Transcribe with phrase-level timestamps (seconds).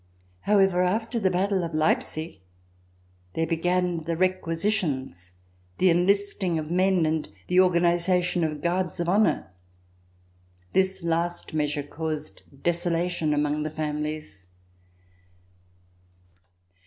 [0.39, 2.41] However, after the Battle of Leipsic,
[3.35, 5.33] there began the requisitions,
[5.77, 9.53] the enlisting of men and the organi zation of Guards of Honor.
[10.71, 14.47] This last measure caused desolation among the families.